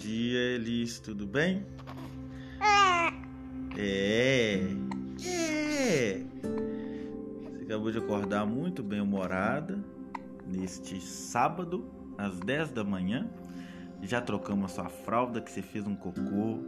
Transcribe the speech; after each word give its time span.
dia, 0.00 0.54
Elis, 0.54 0.98
tudo 0.98 1.26
bem? 1.26 1.66
É. 3.76 4.62
É. 5.22 6.22
Você 7.52 7.64
acabou 7.64 7.92
de 7.92 7.98
acordar 7.98 8.46
muito 8.46 8.82
bem 8.82 9.02
humorada 9.02 9.78
neste 10.46 10.98
sábado, 11.02 11.92
às 12.16 12.40
10 12.40 12.70
da 12.70 12.82
manhã. 12.82 13.28
Já 14.02 14.22
trocamos 14.22 14.72
a 14.72 14.74
sua 14.74 14.88
fralda, 14.88 15.42
que 15.42 15.50
você 15.50 15.60
fez 15.60 15.86
um 15.86 15.94
cocô 15.94 16.60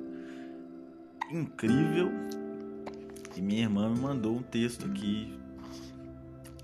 incrível. 1.30 2.10
E 3.34 3.40
minha 3.40 3.62
irmã 3.62 3.88
me 3.88 3.98
mandou 3.98 4.36
um 4.36 4.42
texto 4.42 4.84
aqui 4.84 5.34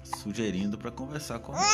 sugerindo 0.05 0.77
para 0.77 0.91
conversar 0.91 1.39
com 1.39 1.55
você. 1.55 1.67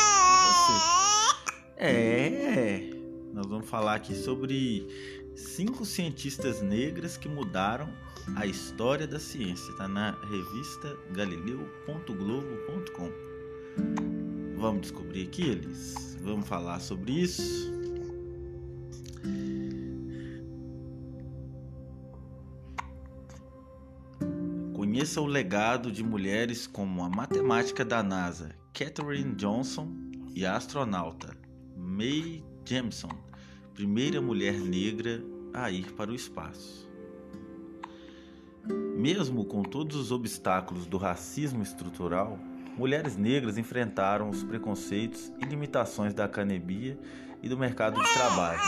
É, 1.76 2.93
nós 3.34 3.46
vamos 3.46 3.68
falar 3.68 3.96
aqui 3.96 4.14
sobre 4.14 4.86
cinco 5.34 5.84
cientistas 5.84 6.62
negras 6.62 7.16
que 7.16 7.28
mudaram 7.28 7.92
a 8.36 8.46
história 8.46 9.08
da 9.08 9.18
ciência. 9.18 9.72
Está 9.72 9.88
na 9.88 10.12
revista 10.12 10.96
galileu.globo.com. 11.10 13.10
Vamos 14.56 14.82
descobrir 14.82 15.26
aqui 15.26 15.42
eles. 15.42 16.16
Vamos 16.22 16.46
falar 16.46 16.78
sobre 16.78 17.10
isso. 17.10 17.74
Conheça 24.72 25.20
o 25.20 25.26
legado 25.26 25.90
de 25.90 26.04
mulheres 26.04 26.68
como 26.68 27.02
a 27.02 27.10
matemática 27.10 27.84
da 27.84 28.00
NASA, 28.00 28.54
Katherine 28.72 29.34
Johnson, 29.34 29.92
e 30.36 30.46
a 30.46 30.56
astronauta 30.56 31.36
Mae 31.76 32.44
Jemison, 32.64 33.23
primeira 33.74 34.20
mulher 34.20 34.54
negra 34.54 35.20
a 35.52 35.68
ir 35.68 35.92
para 35.94 36.12
o 36.12 36.14
espaço. 36.14 36.88
Mesmo 38.96 39.44
com 39.44 39.64
todos 39.64 39.96
os 39.96 40.12
obstáculos 40.12 40.86
do 40.86 40.96
racismo 40.96 41.60
estrutural, 41.60 42.38
mulheres 42.78 43.16
negras 43.16 43.58
enfrentaram 43.58 44.30
os 44.30 44.44
preconceitos 44.44 45.32
e 45.40 45.44
limitações 45.44 46.14
da 46.14 46.24
academia 46.24 46.96
e 47.42 47.48
do 47.48 47.58
mercado 47.58 48.00
de 48.00 48.12
trabalho. 48.12 48.60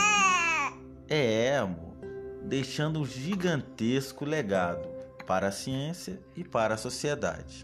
É, 1.07 1.57
amor, 1.57 1.95
deixando 2.43 2.99
um 2.99 3.05
gigantesco 3.05 4.25
legado 4.25 4.87
para 5.25 5.47
a 5.47 5.51
ciência 5.51 6.21
e 6.35 6.43
para 6.43 6.73
a 6.73 6.77
sociedade. 6.77 7.63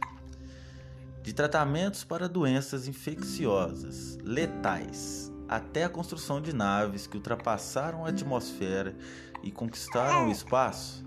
De 1.21 1.33
tratamentos 1.33 2.05
para 2.05 2.29
doenças 2.29 2.87
infecciosas, 2.87 4.17
letais, 4.23 5.32
até 5.47 5.83
a 5.83 5.89
construção 5.89 6.41
de 6.41 6.53
naves 6.53 7.07
que 7.07 7.17
ultrapassaram 7.17 8.05
a 8.05 8.09
atmosfera 8.09 8.95
e 9.43 9.51
conquistaram 9.51 10.27
o 10.27 10.31
espaço, 10.31 11.03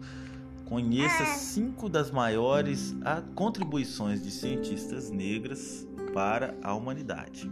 conheça 0.64 1.24
cinco 1.26 1.88
das 1.88 2.10
maiores 2.10 2.94
contribuições 3.34 4.22
de 4.22 4.30
cientistas 4.30 5.10
negras 5.10 5.86
para 6.12 6.54
a 6.62 6.74
humanidade. 6.74 7.50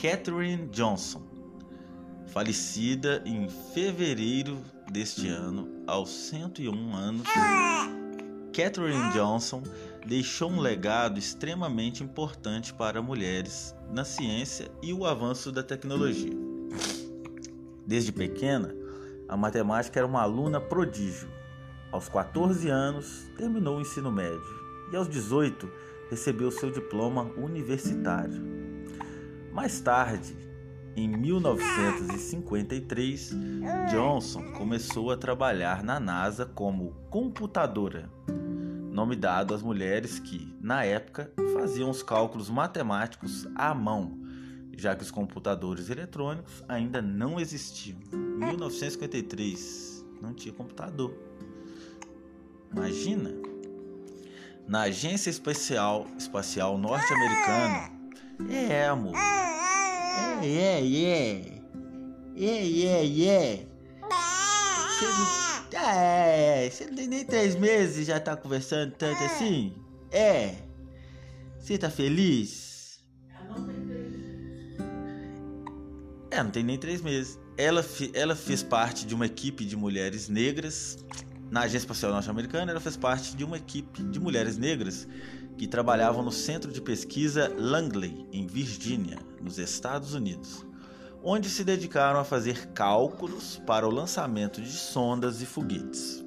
Katherine 0.00 0.68
Johnson, 0.68 1.22
falecida 2.28 3.22
em 3.24 3.48
fevereiro 3.48 4.58
deste 4.90 5.28
ano, 5.28 5.68
aos 5.86 6.10
101 6.10 6.94
anos, 6.94 7.26
Katherine 8.54 9.12
Johnson 9.12 9.62
deixou 10.08 10.50
um 10.50 10.58
legado 10.58 11.18
extremamente 11.18 12.02
importante 12.02 12.72
para 12.72 13.02
mulheres 13.02 13.76
na 13.92 14.06
ciência 14.06 14.70
e 14.82 14.90
o 14.90 15.04
avanço 15.04 15.52
da 15.52 15.62
tecnologia. 15.62 16.32
Desde 17.86 18.10
pequena, 18.10 18.74
a 19.28 19.36
matemática 19.36 20.00
era 20.00 20.06
uma 20.06 20.22
aluna 20.22 20.62
prodígio. 20.62 21.28
Aos 21.92 22.08
14 22.08 22.70
anos, 22.70 23.30
terminou 23.36 23.76
o 23.76 23.82
ensino 23.82 24.10
médio 24.10 24.40
e 24.90 24.96
aos 24.96 25.10
18 25.10 25.70
recebeu 26.08 26.50
seu 26.50 26.70
diploma 26.70 27.24
universitário. 27.36 28.42
Mais 29.52 29.78
tarde, 29.78 30.34
em 30.96 31.06
1953, 31.06 33.36
Johnson 33.90 34.52
começou 34.52 35.10
a 35.10 35.18
trabalhar 35.18 35.84
na 35.84 36.00
NASA 36.00 36.46
como 36.46 36.96
computadora, 37.10 38.08
nome 38.90 39.16
dado 39.16 39.54
às 39.54 39.62
mulheres 39.62 40.18
que, 40.18 40.54
na 40.60 40.84
época, 40.84 41.32
faziam 41.54 41.90
os 41.90 42.02
cálculos 42.02 42.48
matemáticos 42.48 43.46
à 43.54 43.74
mão, 43.74 44.18
já 44.76 44.94
que 44.94 45.02
os 45.02 45.10
computadores 45.10 45.90
eletrônicos 45.90 46.64
ainda 46.68 47.00
não 47.02 47.38
existiam. 47.38 47.98
Em 48.12 48.46
1953, 48.46 50.04
não 50.20 50.34
tinha 50.34 50.54
computador. 50.54 51.14
Imagina! 52.72 53.30
Na 54.66 54.82
Agência 54.82 55.30
Espacial, 55.30 56.06
Espacial 56.18 56.76
Norte-Americana, 56.76 57.90
é, 58.50 58.86
amor 58.86 59.14
é, 59.16 60.46
é, 60.46 61.04
é. 61.04 61.58
É, 62.36 62.82
é, 62.84 63.26
é. 63.26 63.66
Você 64.88 65.04
não, 65.06 65.47
é, 65.86 66.70
você 66.70 66.86
não 66.86 66.94
tem 66.94 67.08
nem 67.08 67.24
três 67.24 67.54
meses 67.56 67.98
e 67.98 68.04
já 68.04 68.18
tá 68.18 68.36
conversando 68.36 68.92
tanto 68.92 69.22
assim? 69.24 69.74
É. 70.10 70.54
Você 71.58 71.76
tá 71.76 71.90
feliz? 71.90 73.00
É, 76.30 76.42
não 76.42 76.50
tem 76.50 76.62
nem 76.62 76.78
três 76.78 77.00
meses. 77.00 77.38
Ela, 77.56 77.84
ela 78.14 78.36
fez 78.36 78.62
parte 78.62 79.06
de 79.06 79.14
uma 79.14 79.26
equipe 79.26 79.64
de 79.64 79.76
mulheres 79.76 80.28
negras. 80.28 80.98
Na 81.50 81.60
Agência 81.62 81.78
Espacial 81.78 82.12
Norte-Americana, 82.12 82.70
ela 82.70 82.80
fez 82.80 82.96
parte 82.96 83.34
de 83.34 83.42
uma 83.44 83.56
equipe 83.56 84.02
de 84.02 84.20
mulheres 84.20 84.58
negras 84.58 85.08
que 85.56 85.66
trabalhavam 85.66 86.22
no 86.22 86.30
Centro 86.30 86.70
de 86.70 86.80
Pesquisa 86.80 87.52
Langley, 87.58 88.28
em 88.32 88.46
Virgínia, 88.46 89.18
nos 89.40 89.58
Estados 89.58 90.14
Unidos, 90.14 90.64
onde 91.22 91.48
se 91.48 91.64
dedicaram 91.64 92.20
a 92.20 92.24
fazer 92.24 92.68
cálculos 92.68 93.60
para 93.66 93.86
o 93.86 93.90
lançamento 93.90 94.60
de 94.60 94.70
sondas 94.70 95.42
e 95.42 95.46
foguetes. 95.46 96.24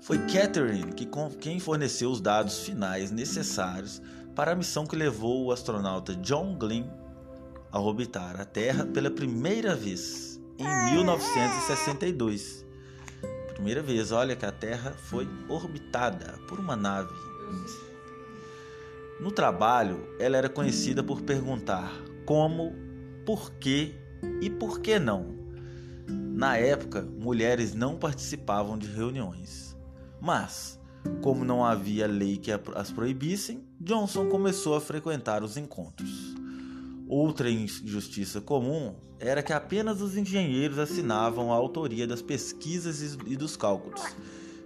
Foi 0.00 0.18
Catherine 0.26 0.92
que, 0.92 1.08
quem 1.40 1.60
forneceu 1.60 2.10
os 2.10 2.20
dados 2.20 2.60
finais 2.60 3.10
necessários 3.10 4.02
para 4.34 4.52
a 4.52 4.56
missão 4.56 4.86
que 4.86 4.96
levou 4.96 5.44
o 5.44 5.52
astronauta 5.52 6.14
John 6.16 6.56
Glenn 6.58 6.86
a 7.70 7.78
orbitar 7.78 8.40
a 8.40 8.44
Terra 8.44 8.84
pela 8.84 9.10
primeira 9.10 9.74
vez 9.74 10.40
em 10.58 10.94
1962. 10.94 12.66
Primeira 13.54 13.82
vez, 13.82 14.12
olha 14.12 14.34
que 14.34 14.46
a 14.46 14.52
Terra 14.52 14.92
foi 14.92 15.28
orbitada 15.48 16.38
por 16.48 16.58
uma 16.58 16.74
nave 16.74 17.14
no 19.20 19.30
trabalho, 19.30 20.08
ela 20.18 20.36
era 20.36 20.48
conhecida 20.48 21.02
por 21.02 21.22
perguntar 21.22 21.92
como, 22.26 22.74
por 23.24 23.52
quê 23.54 23.94
e 24.40 24.50
por 24.50 24.80
que 24.80 24.98
não. 24.98 25.34
Na 26.08 26.56
época, 26.56 27.02
mulheres 27.02 27.74
não 27.74 27.96
participavam 27.96 28.76
de 28.76 28.86
reuniões. 28.86 29.76
Mas, 30.20 30.78
como 31.20 31.44
não 31.44 31.64
havia 31.64 32.06
lei 32.06 32.36
que 32.36 32.50
as 32.50 32.90
proibissem, 32.90 33.64
Johnson 33.80 34.28
começou 34.28 34.74
a 34.74 34.80
frequentar 34.80 35.42
os 35.42 35.56
encontros. 35.56 36.34
Outra 37.08 37.50
injustiça 37.50 38.40
comum 38.40 38.94
era 39.18 39.42
que 39.42 39.52
apenas 39.52 40.00
os 40.00 40.16
engenheiros 40.16 40.78
assinavam 40.78 41.52
a 41.52 41.56
autoria 41.56 42.06
das 42.06 42.22
pesquisas 42.22 43.16
e 43.26 43.36
dos 43.36 43.56
cálculos 43.56 44.02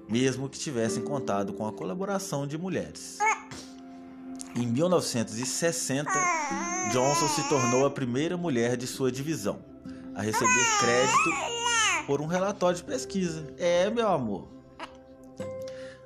mesmo 0.08 0.48
que 0.48 0.58
tivessem 0.58 1.02
contado 1.02 1.52
com 1.52 1.66
a 1.66 1.72
colaboração 1.72 2.46
de 2.46 2.56
mulheres. 2.56 3.18
Em 4.56 4.66
1960, 4.66 6.10
Johnson 6.90 7.28
se 7.28 7.46
tornou 7.46 7.84
a 7.84 7.90
primeira 7.90 8.38
mulher 8.38 8.74
de 8.74 8.86
sua 8.86 9.12
divisão 9.12 9.62
a 10.14 10.22
receber 10.22 10.78
crédito 10.80 11.30
por 12.06 12.22
um 12.22 12.26
relatório 12.26 12.78
de 12.78 12.82
pesquisa. 12.82 13.46
É, 13.58 13.90
meu 13.90 14.08
amor. 14.08 14.48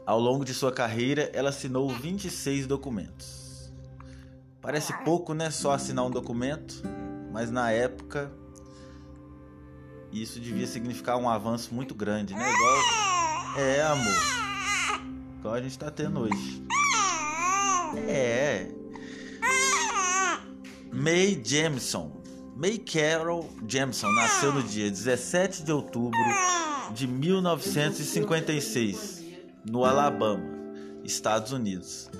Ao 0.04 0.18
longo 0.18 0.44
de 0.44 0.52
sua 0.52 0.72
carreira, 0.72 1.30
ela 1.32 1.50
assinou 1.50 1.88
26 1.90 2.66
documentos. 2.66 3.72
Parece 4.60 4.92
pouco, 5.04 5.32
né? 5.32 5.48
Só 5.52 5.70
assinar 5.70 6.04
um 6.04 6.10
documento, 6.10 6.82
mas 7.32 7.52
na 7.52 7.70
época 7.70 8.32
isso 10.10 10.40
devia 10.40 10.66
significar 10.66 11.16
um 11.18 11.30
avanço 11.30 11.72
muito 11.72 11.94
grande, 11.94 12.34
né? 12.34 12.52
Igual 12.52 12.76
é, 13.58 13.82
amor. 13.82 15.06
Igual 15.38 15.54
a 15.54 15.62
gente 15.62 15.78
tá 15.78 15.88
tendo 15.88 16.22
hoje. 16.22 16.66
É. 18.08 18.66
May 20.92 21.40
Jameson. 21.44 22.20
May 22.56 22.78
Carol 22.78 23.48
Jameson 23.66 24.10
nasceu 24.12 24.52
no 24.52 24.62
dia 24.62 24.90
17 24.90 25.62
de 25.62 25.72
outubro 25.72 26.18
de 26.92 27.06
1956, 27.06 29.24
no 29.64 29.84
Alabama, 29.84 30.44
Estados 31.02 31.52
Unidos. 31.52 32.10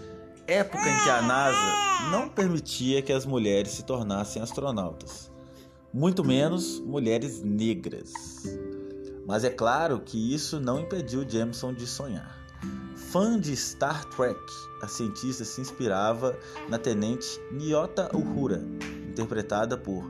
Época 0.47 0.89
em 0.89 1.05
que 1.05 1.11
a 1.11 1.21
NASA 1.21 2.11
não 2.11 2.29
permitia 2.29 3.03
que 3.03 3.13
as 3.13 3.27
mulheres 3.27 3.73
se 3.73 3.85
tornassem 3.85 4.41
astronautas. 4.41 5.31
muito 5.93 6.25
menos 6.25 6.81
mulheres 6.81 7.43
negras. 7.43 8.13
Mas 9.27 9.45
é 9.45 9.51
claro 9.51 10.01
que 10.01 10.33
isso 10.35 10.59
não 10.61 10.81
impediu 10.81 11.29
Jameson 11.29 11.75
de 11.75 11.87
sonhar. 11.87 12.40
Fã 13.11 13.39
de 13.41 13.57
Star 13.57 14.05
Trek, 14.05 14.39
a 14.83 14.87
cientista 14.87 15.45
se 15.45 15.61
inspirava 15.61 16.39
na 16.69 16.79
tenente 16.79 17.27
Nyota 17.53 18.09
Uhura, 18.17 18.65
interpretada 19.09 19.77
por 19.77 20.09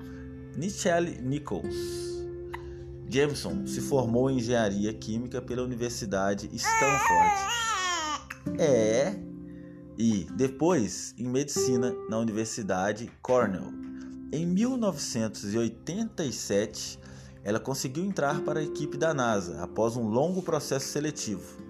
Nichelle 0.56 1.18
Nichols. 1.22 2.20
Jameson 3.08 3.66
se 3.66 3.80
formou 3.80 4.30
em 4.30 4.36
engenharia 4.36 4.92
química 4.92 5.40
pela 5.42 5.62
Universidade 5.62 6.48
Stanford. 6.52 7.34
É. 8.58 9.18
E 9.98 10.28
depois 10.36 11.12
em 11.18 11.26
medicina 11.26 11.92
na 12.08 12.18
Universidade 12.18 13.10
Cornell. 13.20 13.72
Em 14.32 14.46
1987, 14.46 17.00
ela 17.42 17.58
conseguiu 17.58 18.04
entrar 18.04 18.40
para 18.42 18.60
a 18.60 18.62
equipe 18.62 18.96
da 18.96 19.12
NASA 19.12 19.60
após 19.62 19.96
um 19.96 20.06
longo 20.06 20.40
processo 20.40 20.86
seletivo. 20.86 21.68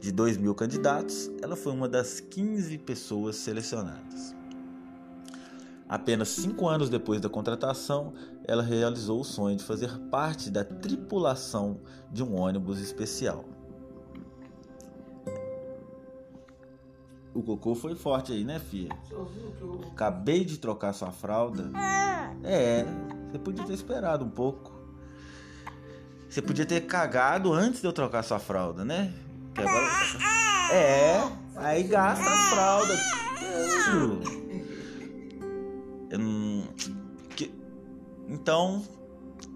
De 0.00 0.10
2 0.10 0.38
mil 0.38 0.54
candidatos, 0.54 1.30
ela 1.42 1.54
foi 1.54 1.72
uma 1.72 1.86
das 1.86 2.20
15 2.20 2.78
pessoas 2.78 3.36
selecionadas. 3.36 4.34
Apenas 5.86 6.28
cinco 6.28 6.68
anos 6.68 6.88
depois 6.88 7.20
da 7.20 7.28
contratação, 7.28 8.14
ela 8.44 8.62
realizou 8.62 9.20
o 9.20 9.24
sonho 9.24 9.56
de 9.56 9.64
fazer 9.64 9.90
parte 10.10 10.50
da 10.50 10.64
tripulação 10.64 11.80
de 12.10 12.22
um 12.22 12.40
ônibus 12.40 12.80
especial. 12.80 13.44
O 17.34 17.42
cocô 17.42 17.74
foi 17.74 17.94
forte 17.94 18.32
aí, 18.32 18.44
né, 18.44 18.58
filha? 18.58 18.96
Acabei 19.92 20.44
de 20.44 20.58
trocar 20.58 20.92
sua 20.94 21.10
fralda. 21.10 21.70
É, 22.42 22.84
você 23.30 23.38
podia 23.38 23.64
ter 23.66 23.74
esperado 23.74 24.24
um 24.24 24.30
pouco. 24.30 24.72
Você 26.28 26.40
podia 26.40 26.64
ter 26.64 26.82
cagado 26.82 27.52
antes 27.52 27.80
de 27.80 27.86
eu 27.86 27.92
trocar 27.92 28.22
sua 28.22 28.38
fralda, 28.38 28.84
né? 28.84 29.12
É, 30.72 31.28
aí 31.56 31.82
gasta 31.84 32.24
as 32.24 32.48
fraldas. 32.50 33.00
Então, 38.28 38.82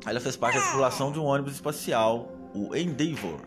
ela 0.07 0.21
fez 0.21 0.37
parte 0.37 0.59
da 0.59 0.63
tripulação 0.63 1.11
de 1.13 1.19
um 1.19 1.25
ônibus 1.25 1.55
espacial, 1.55 2.31
o 2.53 2.77
Endeavour, 2.77 3.41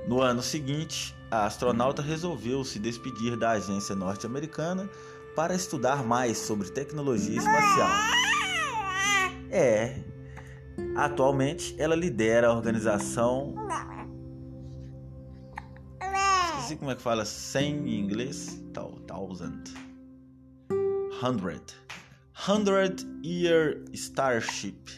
No 0.07 0.21
ano 0.21 0.41
seguinte, 0.41 1.15
a 1.29 1.45
astronauta 1.45 2.01
resolveu 2.01 2.63
se 2.63 2.79
despedir 2.79 3.37
da 3.37 3.51
agência 3.51 3.95
norte-americana 3.95 4.89
para 5.35 5.55
estudar 5.55 6.03
mais 6.03 6.37
sobre 6.37 6.69
tecnologia 6.69 7.37
espacial. 7.37 7.89
É. 9.49 10.03
Atualmente, 10.95 11.75
ela 11.77 11.95
lidera 11.95 12.47
a 12.47 12.53
organização. 12.53 13.55
Esqueci 16.49 16.75
como 16.77 16.91
é 16.91 16.95
que 16.95 17.01
fala 17.01 17.25
100 17.25 17.87
em 17.87 17.99
inglês. 17.99 18.61
Thousand. 19.07 19.63
Hundred. 21.21 21.61
Hundred 22.47 23.05
Year 23.23 23.83
Starship, 23.93 24.89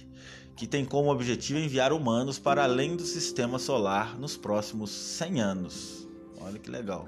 que 0.56 0.68
tem 0.68 0.86
como 0.86 1.12
objetivo 1.12 1.60
enviar 1.60 1.92
humanos 1.92 2.38
para 2.38 2.64
além 2.64 2.96
do 2.96 3.04
sistema 3.04 3.58
solar 3.58 4.16
nos 4.18 4.38
próximos 4.38 4.92
100 4.92 5.42
anos. 5.42 6.08
Olha 6.40 6.60
que 6.60 6.70
legal. 6.70 7.08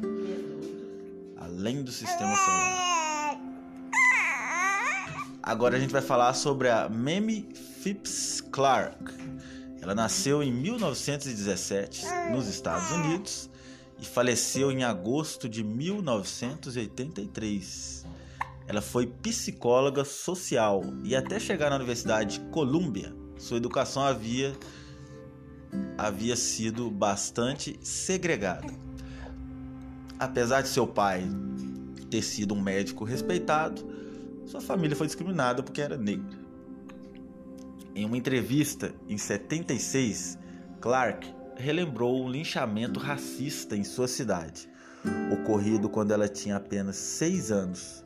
Além 1.37 1.83
do 1.83 1.91
sistema 1.91 2.35
solar. 2.35 3.39
Agora 5.43 5.77
a 5.77 5.79
gente 5.79 5.91
vai 5.91 6.01
falar 6.01 6.33
sobre 6.33 6.69
a 6.69 6.89
Mamie 6.89 7.47
Phipps 7.81 8.41
Clark. 8.51 9.13
Ela 9.79 9.93
nasceu 9.93 10.41
em 10.41 10.51
1917 10.51 12.03
nos 12.31 12.47
Estados 12.47 12.89
Unidos 12.91 13.47
e 13.99 14.05
faleceu 14.05 14.71
em 14.71 14.83
agosto 14.83 15.47
de 15.47 15.63
1983. 15.63 18.03
Ela 18.67 18.81
foi 18.81 19.05
psicóloga 19.05 20.03
social 20.03 20.83
e 21.03 21.15
até 21.15 21.39
chegar 21.39 21.69
na 21.69 21.75
Universidade 21.75 22.39
de 22.39 22.45
Columbia, 22.49 23.13
sua 23.37 23.57
educação 23.57 24.03
havia 24.03 24.55
havia 25.97 26.35
sido 26.35 26.89
bastante 26.89 27.77
segregada. 27.81 28.73
Apesar 30.17 30.61
de 30.61 30.69
seu 30.69 30.87
pai 30.87 31.27
ter 32.09 32.21
sido 32.21 32.53
um 32.53 32.61
médico 32.61 33.03
respeitado, 33.03 33.85
sua 34.45 34.61
família 34.61 34.95
foi 34.95 35.07
discriminada 35.07 35.61
porque 35.61 35.81
era 35.81 35.97
negra. 35.97 36.37
Em 37.93 38.05
uma 38.05 38.17
entrevista 38.17 38.93
em 39.07 39.17
76, 39.17 40.37
Clark 40.79 41.33
relembrou 41.57 42.23
um 42.23 42.29
linchamento 42.29 42.99
racista 42.99 43.75
em 43.75 43.83
sua 43.83 44.07
cidade, 44.07 44.69
ocorrido 45.31 45.89
quando 45.89 46.11
ela 46.11 46.27
tinha 46.27 46.57
apenas 46.57 46.95
seis 46.95 47.51
anos, 47.51 48.03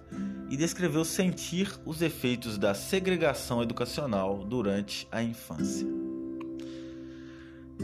e 0.50 0.58
descreveu 0.58 1.06
sentir 1.06 1.72
os 1.86 2.02
efeitos 2.02 2.58
da 2.58 2.74
segregação 2.74 3.62
educacional 3.62 4.44
durante 4.44 5.08
a 5.12 5.22
infância. 5.22 5.88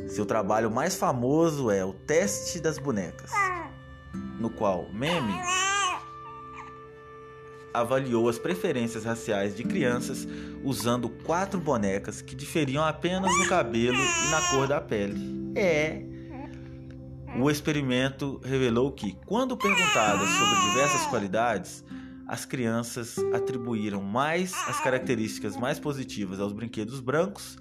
Seu 0.07 0.25
trabalho 0.25 0.69
mais 0.69 0.95
famoso 0.95 1.71
é 1.71 1.85
O 1.85 1.93
Teste 1.93 2.59
das 2.59 2.77
Bonecas, 2.77 3.31
no 4.39 4.49
qual 4.49 4.87
Meme 4.91 5.33
avaliou 7.73 8.29
as 8.29 8.39
preferências 8.39 9.03
raciais 9.03 9.55
de 9.55 9.63
crianças 9.63 10.27
usando 10.63 11.09
quatro 11.09 11.59
bonecas 11.59 12.21
que 12.21 12.33
diferiam 12.33 12.83
apenas 12.83 13.31
no 13.37 13.47
cabelo 13.47 13.97
e 13.97 14.31
na 14.31 14.41
cor 14.49 14.67
da 14.67 14.79
pele. 14.79 15.53
É. 15.55 16.14
O 17.37 17.51
experimento 17.51 18.39
revelou 18.43 18.91
que, 18.91 19.17
quando 19.25 19.57
perguntadas 19.57 20.29
sobre 20.29 20.69
diversas 20.69 21.05
qualidades, 21.07 21.83
as 22.25 22.45
crianças 22.45 23.17
atribuíram 23.33 24.01
mais 24.01 24.53
as 24.67 24.79
características 24.79 25.57
mais 25.57 25.77
positivas 25.77 26.39
aos 26.39 26.53
brinquedos 26.53 27.01
brancos 27.01 27.57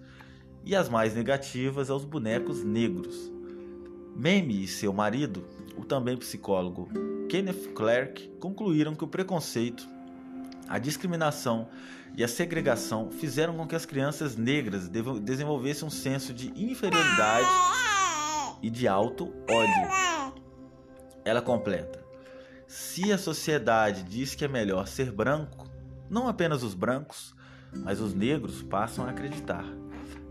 e 0.65 0.77
as 0.77 0.89
mais 0.89 1.15
negativas 1.15 1.91
aos 1.91 2.05
bonecos 2.05 2.63
negros. 2.63 3.33
Meme 4.17 4.63
e 4.63 4.69
seu 4.69 4.93
marido, 4.93 5.45
o 5.77 5.85
também 5.85 6.17
psicólogo 6.17 6.89
Kenneth 7.29 7.73
Clark, 7.75 8.31
concluíram 8.39 8.95
que 8.95 9.05
o 9.05 9.09
preconceito 9.09 9.87
a 10.69 10.79
discriminação 10.79 11.69
e 12.17 12.23
a 12.25 12.29
segregação 12.29 13.11
fizeram 13.11 13.57
com 13.57 13.67
que 13.67 13.75
as 13.75 13.85
crianças 13.85 14.37
negras 14.37 14.89
desenvolvessem 14.89 15.87
um 15.87 15.91
senso 15.91 16.33
de 16.33 16.49
inferioridade 16.57 17.49
e 18.63 18.71
de 18.71 18.89
alto 18.89 19.33
ódio. 19.49 20.35
Ela 21.25 21.41
completa: 21.41 22.05
Se 22.67 23.13
a 23.13 23.19
sociedade 23.19 24.03
diz 24.03 24.35
que 24.35 24.45
é 24.45 24.49
melhor 24.49 24.87
ser 24.87 25.11
branco, 25.11 25.69
não 26.09 26.29
apenas 26.29 26.63
os 26.63 26.75
brancos, 26.75 27.35
mas 27.73 28.01
os 28.01 28.15
negros 28.15 28.63
passam 28.63 29.05
a 29.05 29.11
acreditar. 29.11 29.65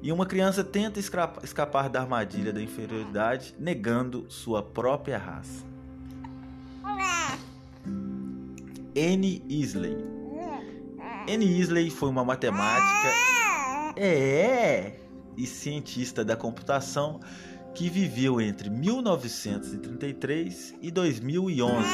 E 0.02 0.12
uma 0.12 0.26
criança 0.26 0.64
tenta 0.64 1.00
escapar 1.00 1.90
da 1.90 2.02
armadilha 2.02 2.52
da 2.52 2.62
inferioridade 2.62 3.56
negando 3.58 4.26
sua 4.30 4.62
própria 4.62 5.18
raça. 5.18 5.64
Anne 8.96 9.44
Isley 9.50 9.98
Anne 11.28 11.46
Isley 11.46 11.90
foi 11.90 12.10
uma 12.10 12.24
matemática 12.24 13.10
é, 13.96 15.00
e 15.38 15.48
cientista 15.48 16.24
da 16.24 16.36
computação 16.36 17.22
que 17.74 17.90
viveu 17.90 18.40
entre 18.40 18.70
1933 18.70 20.76
e 20.82 20.92
2011, 20.92 21.88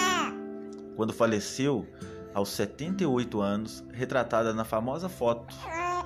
quando 0.95 1.13
faleceu 1.13 1.87
aos 2.33 2.49
78 2.49 3.39
anos, 3.39 3.83
retratada 3.91 4.53
na 4.53 4.65
famosa 4.65 5.07
foto 5.07 5.55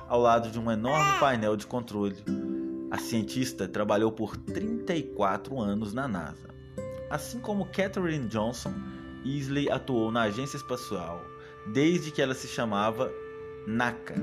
ao 0.08 0.20
lado 0.20 0.50
de 0.50 0.58
um 0.58 0.70
enorme 0.70 1.18
painel 1.18 1.56
de 1.56 1.66
controle. 1.66 2.16
A 2.90 2.98
cientista 2.98 3.66
trabalhou 3.66 4.12
por 4.12 4.36
34 4.36 5.60
anos 5.60 5.92
na 5.92 6.06
NASA. 6.06 6.48
Assim 7.10 7.40
como 7.40 7.66
Katherine 7.66 8.28
Johnson, 8.28 8.72
Isley 9.24 9.70
atuou 9.70 10.12
na 10.12 10.22
Agência 10.22 10.56
Espacial 10.56 11.20
desde 11.72 12.10
que 12.10 12.20
ela 12.20 12.34
se 12.34 12.46
chamava 12.46 13.10
Naka. 13.66 14.14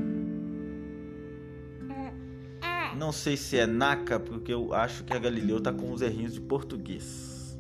Não 2.95 3.11
sei 3.11 3.37
se 3.37 3.57
é 3.57 3.65
Naka, 3.65 4.19
porque 4.19 4.53
eu 4.53 4.73
acho 4.73 5.03
que 5.03 5.13
a 5.13 5.19
Galileu 5.19 5.61
tá 5.61 5.71
com 5.71 5.91
uns 5.91 6.01
errinhos 6.01 6.33
de 6.33 6.41
português. 6.41 7.57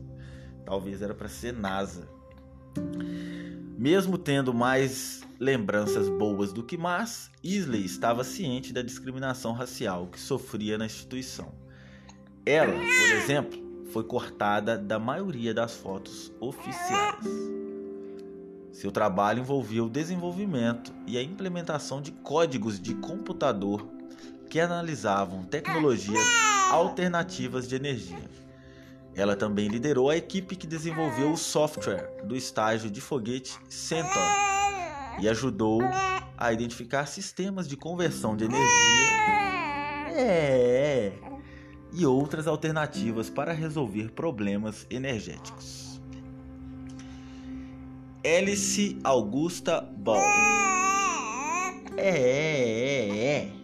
Talvez 0.65 1.01
era 1.01 1.13
para 1.13 1.29
ser 1.29 1.53
NASA. 1.53 2.07
Mesmo 3.77 4.17
tendo 4.17 4.53
mais 4.53 5.21
lembranças 5.39 6.07
boas 6.07 6.53
do 6.53 6.63
que 6.63 6.77
más, 6.77 7.31
Isley 7.43 7.83
estava 7.83 8.23
ciente 8.23 8.71
da 8.71 8.81
discriminação 8.81 9.53
racial 9.53 10.07
que 10.07 10.19
sofria 10.19 10.77
na 10.77 10.85
instituição. 10.85 11.51
Ela, 12.45 12.73
por 12.73 13.09
exemplo, 13.15 13.59
foi 13.91 14.03
cortada 14.03 14.77
da 14.77 14.99
maioria 14.99 15.53
das 15.53 15.75
fotos 15.75 16.31
oficiais. 16.39 17.25
Seu 18.71 18.91
trabalho 18.91 19.41
envolvia 19.41 19.83
o 19.83 19.89
desenvolvimento 19.89 20.93
e 21.05 21.17
a 21.17 21.23
implementação 21.23 22.01
de 22.01 22.11
códigos 22.11 22.79
de 22.79 22.95
computador 22.95 23.85
que 24.51 24.59
analisavam 24.59 25.45
tecnologias 25.45 26.27
alternativas 26.71 27.69
de 27.69 27.75
energia. 27.77 28.29
Ela 29.15 29.33
também 29.33 29.69
liderou 29.69 30.09
a 30.09 30.17
equipe 30.17 30.57
que 30.57 30.67
desenvolveu 30.67 31.31
o 31.31 31.37
software 31.37 32.21
do 32.25 32.35
estágio 32.35 32.91
de 32.91 32.99
foguete 32.99 33.57
Centaur 33.69 34.11
e 35.21 35.29
ajudou 35.29 35.79
a 36.37 36.51
identificar 36.51 37.05
sistemas 37.05 37.65
de 37.65 37.77
conversão 37.77 38.35
de 38.35 38.43
energia 38.43 38.67
é, 40.17 41.13
e 41.93 42.05
outras 42.05 42.45
alternativas 42.45 43.29
para 43.29 43.53
resolver 43.53 44.11
problemas 44.11 44.85
energéticos. 44.89 46.01
Alice 48.25 48.99
Augusta 49.01 49.79
Ball. 49.79 50.21
É, 51.95 52.09
é, 52.09 53.27
é. 53.27 53.60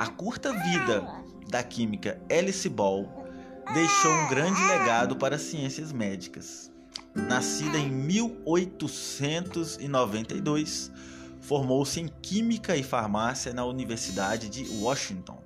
A 0.00 0.08
curta 0.08 0.50
vida 0.50 1.06
da 1.50 1.62
química 1.62 2.18
Alice 2.30 2.66
Ball 2.70 3.06
deixou 3.74 4.10
um 4.10 4.30
grande 4.30 4.58
legado 4.62 5.14
para 5.14 5.36
as 5.36 5.42
ciências 5.42 5.92
médicas. 5.92 6.72
Nascida 7.14 7.76
em 7.76 7.90
1892, 7.90 10.90
formou-se 11.38 12.00
em 12.00 12.08
Química 12.08 12.74
e 12.78 12.82
Farmácia 12.82 13.52
na 13.52 13.66
Universidade 13.66 14.48
de 14.48 14.66
Washington. 14.78 15.44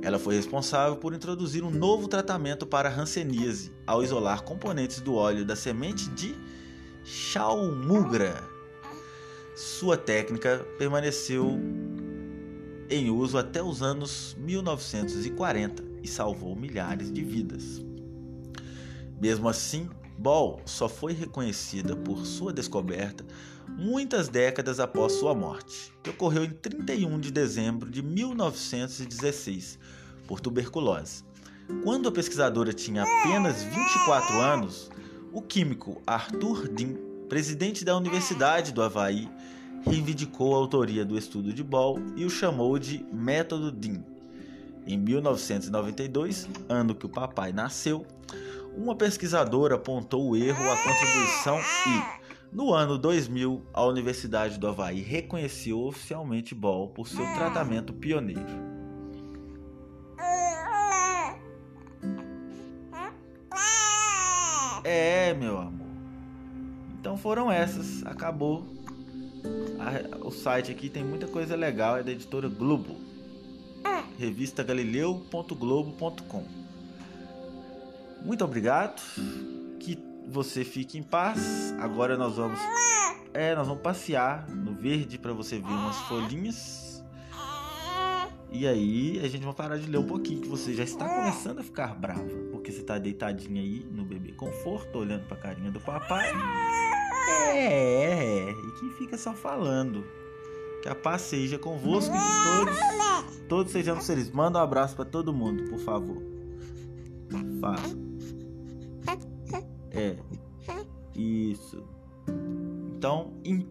Ela 0.00 0.18
foi 0.18 0.36
responsável 0.36 0.96
por 0.96 1.12
introduzir 1.12 1.62
um 1.62 1.70
novo 1.70 2.08
tratamento 2.08 2.66
para 2.66 2.88
a 2.88 2.98
hanseníase 2.98 3.74
ao 3.86 4.02
isolar 4.02 4.42
componentes 4.42 5.02
do 5.02 5.16
óleo 5.16 5.44
da 5.44 5.54
semente 5.54 6.08
de 6.08 6.34
chalmugra. 7.04 8.42
Sua 9.54 9.98
técnica 9.98 10.66
permaneceu 10.78 11.60
em 12.90 13.10
uso 13.10 13.38
até 13.38 13.62
os 13.62 13.82
anos 13.82 14.36
1940 14.38 15.84
e 16.02 16.08
salvou 16.08 16.54
milhares 16.54 17.12
de 17.12 17.22
vidas. 17.22 17.84
Mesmo 19.20 19.48
assim, 19.48 19.88
Ball 20.18 20.60
só 20.64 20.88
foi 20.88 21.12
reconhecida 21.12 21.96
por 21.96 22.24
sua 22.24 22.52
descoberta 22.52 23.24
muitas 23.68 24.28
décadas 24.28 24.80
após 24.80 25.12
sua 25.12 25.34
morte, 25.34 25.92
que 26.02 26.10
ocorreu 26.10 26.44
em 26.44 26.50
31 26.50 27.18
de 27.18 27.30
dezembro 27.30 27.90
de 27.90 28.02
1916, 28.02 29.78
por 30.26 30.40
tuberculose. 30.40 31.24
Quando 31.82 32.08
a 32.08 32.12
pesquisadora 32.12 32.72
tinha 32.72 33.02
apenas 33.02 33.62
24 33.62 34.40
anos, 34.40 34.90
o 35.32 35.42
químico 35.42 36.00
Arthur 36.06 36.68
Dean, 36.68 36.94
presidente 37.28 37.84
da 37.84 37.96
Universidade 37.96 38.72
do 38.72 38.82
Havaí, 38.82 39.28
reivindicou 39.86 40.54
a 40.54 40.58
autoria 40.58 41.04
do 41.04 41.16
estudo 41.16 41.52
de 41.52 41.62
Ball 41.62 41.98
e 42.16 42.24
o 42.24 42.30
chamou 42.30 42.78
de 42.78 43.04
Método 43.12 43.70
Dean. 43.70 44.02
Em 44.84 44.98
1992, 44.98 46.48
ano 46.68 46.94
que 46.94 47.06
o 47.06 47.08
papai 47.08 47.52
nasceu, 47.52 48.04
uma 48.76 48.94
pesquisadora 48.94 49.76
apontou 49.76 50.30
o 50.30 50.36
erro 50.36 50.70
à 50.70 50.76
contribuição 50.76 51.58
e, 51.58 52.54
no 52.54 52.74
ano 52.74 52.98
2000, 52.98 53.62
a 53.72 53.84
Universidade 53.84 54.58
do 54.58 54.66
Havaí 54.66 55.00
reconheceu 55.00 55.80
oficialmente 55.80 56.54
Ball 56.54 56.88
por 56.88 57.08
seu 57.08 57.24
tratamento 57.34 57.92
pioneiro. 57.92 58.76
É, 64.84 65.34
meu 65.34 65.58
amor. 65.58 65.88
Então 67.00 67.16
foram 67.16 67.50
essas. 67.50 68.06
Acabou. 68.06 68.75
O 70.20 70.30
site 70.30 70.70
aqui 70.70 70.88
tem 70.88 71.04
muita 71.04 71.26
coisa 71.26 71.56
legal. 71.56 71.96
É 71.96 72.02
da 72.02 72.12
editora 72.12 72.48
Globo 72.48 72.96
revista 74.18 74.62
galileu.globo.com. 74.62 76.44
Muito 78.22 78.44
obrigado. 78.44 79.00
Que 79.78 79.98
você 80.28 80.64
fique 80.64 80.98
em 80.98 81.02
paz. 81.02 81.74
Agora 81.78 82.16
nós 82.16 82.36
vamos 82.36 82.58
é, 83.32 83.54
nós 83.54 83.66
vamos 83.66 83.82
passear 83.82 84.48
no 84.48 84.72
verde 84.74 85.18
para 85.18 85.32
você 85.32 85.58
ver 85.58 85.68
umas 85.68 85.96
folhinhas. 86.02 87.04
E 88.50 88.66
aí 88.66 89.20
a 89.22 89.28
gente 89.28 89.44
vai 89.44 89.52
parar 89.52 89.76
de 89.76 89.86
ler 89.86 89.98
um 89.98 90.06
pouquinho 90.06 90.40
que 90.40 90.48
você 90.48 90.72
já 90.72 90.84
está 90.84 91.06
começando 91.06 91.58
a 91.58 91.62
ficar 91.62 91.94
brava, 91.94 92.24
porque 92.50 92.72
você 92.72 92.80
está 92.80 92.96
deitadinha 92.96 93.60
aí 93.60 93.86
no 93.90 94.04
bebê 94.04 94.32
conforto, 94.32 94.98
olhando 94.98 95.26
para 95.26 95.36
a 95.36 95.40
carinha 95.40 95.70
do 95.70 95.80
papai. 95.80 96.32
É, 97.28 98.50
e 98.50 98.72
que 98.78 98.90
fica 98.98 99.16
só 99.16 99.32
falando. 99.32 100.04
Que 100.82 100.88
a 100.88 100.94
paz 100.94 101.22
seja 101.22 101.58
convosco 101.58 102.14
e 102.14 102.18
todos. 102.58 102.76
Todos 103.48 103.72
sejamos 103.72 104.06
felizes. 104.06 104.30
Manda 104.30 104.58
um 104.58 104.62
abraço 104.62 104.96
para 104.96 105.04
todo 105.04 105.32
mundo, 105.32 105.64
por 105.70 105.78
favor. 105.78 106.22
Fala. 107.60 107.78
É. 109.90 110.16
Isso. 111.14 111.82
Então, 112.96 113.32
em. 113.44 113.66